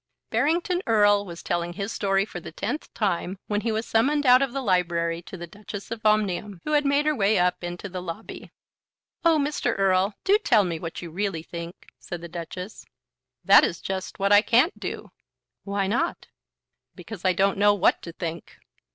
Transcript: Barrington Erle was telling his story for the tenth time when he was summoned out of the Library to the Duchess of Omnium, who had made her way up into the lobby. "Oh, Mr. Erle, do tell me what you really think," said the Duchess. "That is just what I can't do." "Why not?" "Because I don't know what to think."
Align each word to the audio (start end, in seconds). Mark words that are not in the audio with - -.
Barrington 0.31 0.81
Erle 0.87 1.27
was 1.27 1.43
telling 1.43 1.73
his 1.73 1.91
story 1.91 2.25
for 2.25 2.39
the 2.39 2.51
tenth 2.51 2.91
time 2.95 3.37
when 3.45 3.61
he 3.61 3.71
was 3.71 3.85
summoned 3.85 4.25
out 4.25 4.41
of 4.41 4.51
the 4.51 4.59
Library 4.63 5.21
to 5.21 5.37
the 5.37 5.45
Duchess 5.45 5.91
of 5.91 6.03
Omnium, 6.03 6.59
who 6.65 6.71
had 6.71 6.87
made 6.87 7.05
her 7.05 7.13
way 7.13 7.37
up 7.37 7.63
into 7.63 7.87
the 7.87 8.01
lobby. 8.01 8.49
"Oh, 9.23 9.37
Mr. 9.37 9.77
Erle, 9.77 10.15
do 10.23 10.39
tell 10.39 10.63
me 10.63 10.79
what 10.79 11.03
you 11.03 11.11
really 11.11 11.43
think," 11.43 11.85
said 11.99 12.19
the 12.21 12.27
Duchess. 12.27 12.83
"That 13.45 13.63
is 13.63 13.79
just 13.79 14.17
what 14.17 14.33
I 14.33 14.41
can't 14.41 14.79
do." 14.79 15.11
"Why 15.65 15.85
not?" 15.85 16.29
"Because 16.95 17.23
I 17.23 17.33
don't 17.33 17.59
know 17.59 17.75
what 17.75 18.01
to 18.01 18.11
think." 18.11 18.57